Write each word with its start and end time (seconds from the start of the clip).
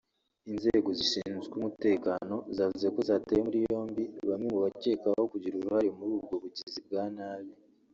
Inzego 0.51 0.89
zishinzwe 0.97 1.53
umutekano 1.59 2.35
zavuze 2.57 2.87
ko 2.95 2.99
zataye 3.09 3.39
muri 3.47 3.59
yombi 3.69 4.03
bamwe 4.27 4.47
mu 4.53 4.59
bakekwaho 4.65 5.23
kugira 5.33 5.55
uruhare 5.57 5.89
muri 5.97 6.11
ubwo 6.17 6.33
bugizi 6.41 6.79
bwa 6.87 7.03
nabi 7.17 7.51